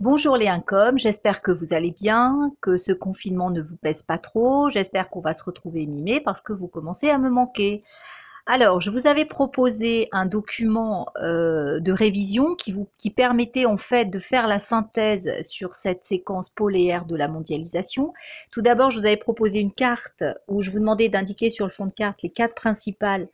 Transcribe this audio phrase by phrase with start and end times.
[0.00, 4.16] Bonjour les incoms, j'espère que vous allez bien, que ce confinement ne vous pèse pas
[4.16, 7.84] trop, j'espère qu'on va se retrouver mimé parce que vous commencez à me manquer.
[8.46, 13.76] Alors, je vous avais proposé un document euh, de révision qui, vous, qui permettait en
[13.76, 18.14] fait de faire la synthèse sur cette séquence polaire de la mondialisation.
[18.50, 21.72] Tout d'abord, je vous avais proposé une carte où je vous demandais d'indiquer sur le
[21.72, 23.28] fond de carte les quatre principales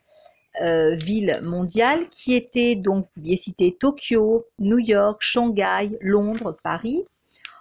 [0.61, 7.05] villes mondiales qui étaient donc, vous pouviez citer Tokyo, New York, Shanghai, Londres, Paris.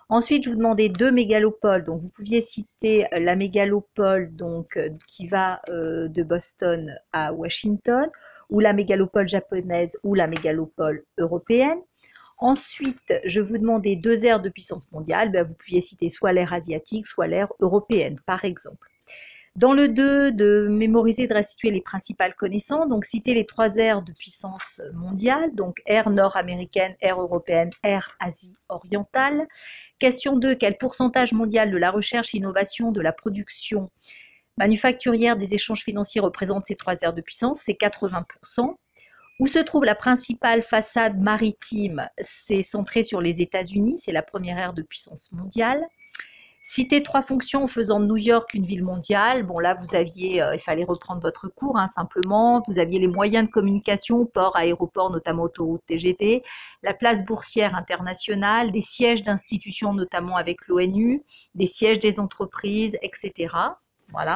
[0.07, 1.83] Ensuite, je vous demandais deux mégalopoles.
[1.83, 8.09] Donc, vous pouviez citer la mégalopole donc, euh, qui va euh, de Boston à Washington,
[8.51, 11.79] ou la mégalopole japonaise, ou la mégalopole européenne.
[12.37, 15.31] Ensuite, je vous demandais deux aires de puissance mondiale.
[15.31, 18.87] Ben, vous pouviez citer soit l'ère asiatique, soit l'ère européenne, par exemple.
[19.55, 24.01] Dans le 2, de mémoriser, de restituer les principales connaissances, donc citer les trois aires
[24.01, 29.47] de puissance mondiale, donc aire nord-américaine, aire européenne, aire Asie orientale.
[29.97, 33.89] Question 2, quel pourcentage mondial de la recherche, innovation, de la production
[34.57, 37.61] manufacturière des échanges financiers représente ces trois aires de puissance?
[37.63, 38.75] C'est 80%.
[39.39, 42.09] Où se trouve la principale façade maritime?
[42.19, 45.81] C'est centré sur les États-Unis, c'est la première aire de puissance mondiale.
[46.67, 49.43] Citer trois fonctions faisant de New York une ville mondiale.
[49.43, 52.63] Bon, là, vous aviez, euh, il fallait reprendre votre cours, hein, simplement.
[52.67, 56.41] Vous aviez les moyens de communication, port, aéroport, notamment autoroute TGV,
[56.81, 61.21] la place boursière internationale, des sièges d'institutions, notamment avec l'ONU,
[61.53, 63.53] des sièges des entreprises, etc.
[64.09, 64.35] Voilà.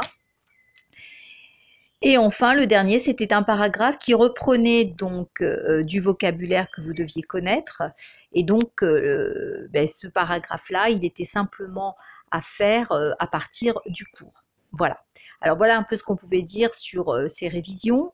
[2.01, 6.93] Et enfin, le dernier, c'était un paragraphe qui reprenait donc euh, du vocabulaire que vous
[6.93, 7.81] deviez connaître.
[8.31, 11.97] Et donc, euh, ben, ce paragraphe-là, il était simplement
[12.31, 14.43] à faire euh, à partir du cours.
[14.71, 14.99] Voilà.
[15.41, 18.13] Alors voilà un peu ce qu'on pouvait dire sur euh, ces révisions.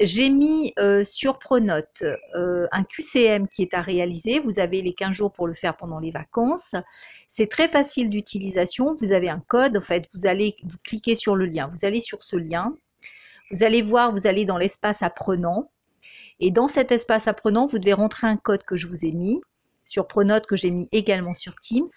[0.00, 2.02] J'ai mis euh, sur Pronote
[2.34, 4.40] un QCM qui est à réaliser.
[4.40, 6.74] Vous avez les 15 jours pour le faire pendant les vacances.
[7.28, 8.96] C'est très facile d'utilisation.
[9.00, 9.76] Vous avez un code.
[9.76, 11.68] En fait, vous allez vous cliquer sur le lien.
[11.68, 12.74] Vous allez sur ce lien.
[13.52, 15.70] Vous allez voir, vous allez dans l'espace apprenant.
[16.40, 19.40] Et dans cet espace apprenant, vous devez rentrer un code que je vous ai mis
[19.84, 21.88] sur Pronote que j'ai mis également sur Teams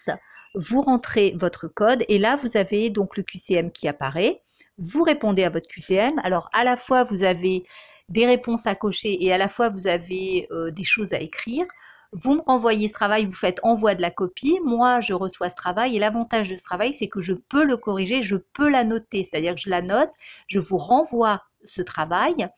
[0.54, 4.42] vous rentrez votre code et là, vous avez donc le QCM qui apparaît.
[4.78, 6.20] Vous répondez à votre QCM.
[6.22, 7.64] Alors, à la fois, vous avez
[8.08, 11.66] des réponses à cocher et à la fois, vous avez euh, des choses à écrire.
[12.12, 14.58] Vous me renvoyez ce travail, vous faites envoi de la copie.
[14.64, 17.76] Moi, je reçois ce travail et l'avantage de ce travail, c'est que je peux le
[17.76, 19.22] corriger, je peux la noter.
[19.22, 20.10] C'est-à-dire que je la note,
[20.46, 22.48] je vous renvoie ce travail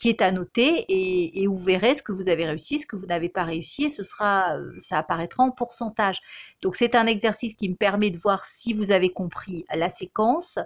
[0.00, 3.04] qui est à noter et, vous verrez ce que vous avez réussi, ce que vous
[3.04, 6.20] n'avez pas réussi et ce sera, euh, ça apparaîtra en pourcentage.
[6.62, 10.58] Donc c'est un exercice qui me permet de voir si vous avez compris la séquence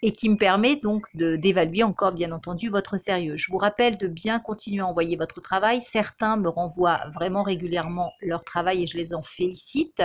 [0.00, 3.36] et qui me permet donc d'évaluer encore bien entendu votre sérieux.
[3.36, 5.82] Je vous rappelle de bien continuer à envoyer votre travail.
[5.82, 10.02] Certains me renvoient vraiment régulièrement leur travail et je les en félicite.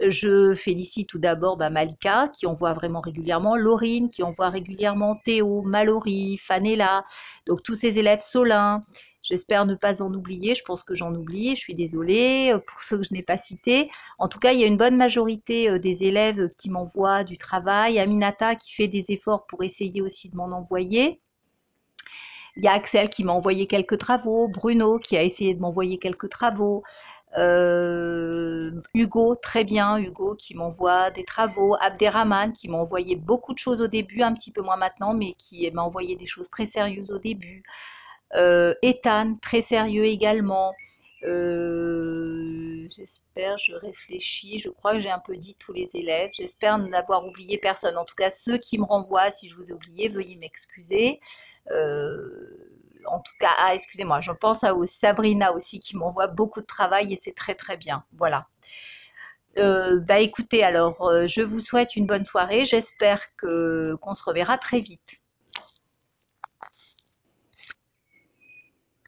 [0.00, 5.62] Je félicite tout d'abord bah, Malika qui envoie vraiment régulièrement, Laurine qui envoie régulièrement, Théo,
[5.62, 7.04] Mallory, Fanella,
[7.46, 8.84] donc tous ces élèves Solin.
[9.24, 12.82] J'espère ne pas en oublier, je pense que j'en oublie, je suis désolée euh, pour
[12.82, 13.90] ceux que je n'ai pas cités.
[14.18, 17.38] En tout cas, il y a une bonne majorité euh, des élèves qui m'envoient du
[17.38, 17.98] travail.
[17.98, 21.22] Aminata qui fait des efforts pour essayer aussi de m'en envoyer.
[22.56, 25.98] Il y a Axel qui m'a envoyé quelques travaux, Bruno qui a essayé de m'envoyer
[25.98, 26.84] quelques travaux,
[27.36, 33.58] euh, Hugo, très bien, Hugo qui m'envoie des travaux, Abderrahman qui m'a envoyé beaucoup de
[33.58, 36.66] choses au début, un petit peu moins maintenant, mais qui m'a envoyé des choses très
[36.66, 37.62] sérieuses au début.
[38.34, 40.72] Euh, Ethan, très sérieux également.
[41.24, 46.30] Euh, j'espère, je réfléchis, je crois que j'ai un peu dit tous les élèves.
[46.34, 47.96] J'espère n'avoir oublié personne.
[47.96, 51.20] En tout cas, ceux qui me renvoient, si je vous ai oublié, veuillez m'excuser.
[51.70, 52.73] Euh,
[53.06, 57.12] en tout cas, ah, excusez-moi, je pense à Sabrina aussi qui m'envoie beaucoup de travail
[57.12, 58.04] et c'est très très bien.
[58.12, 58.46] Voilà.
[59.58, 60.96] Euh, bah écoutez, alors
[61.28, 62.64] je vous souhaite une bonne soirée.
[62.64, 65.20] J'espère qu'on se reverra très vite.